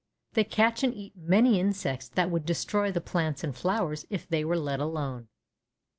They 0.33 0.43
catch 0.43 0.83
and 0.83 0.95
eat 0.95 1.13
many 1.15 1.59
insects 1.59 2.09
that 2.09 2.31
would 2.31 2.43
destroy 2.43 2.91
the 2.91 2.99
plants 3.01 3.43
and 3.43 3.55
flowers 3.55 4.03
if 4.09 4.27
they 4.27 4.43
were 4.43 4.57
let 4.57 4.79
alone." 4.79 5.27